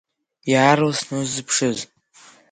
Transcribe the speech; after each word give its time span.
Иаарласны 0.51 1.15
усзыԥшыз. 1.21 1.79